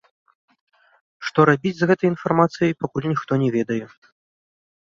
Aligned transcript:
Што 1.29 1.39
рабіць 1.49 1.73
з 1.81 1.89
гэтай 1.91 2.11
інфармацыяй, 2.13 2.73
пакуль 2.81 3.09
ніхто 3.13 3.31
не 3.45 3.49
ведае. 3.59 3.81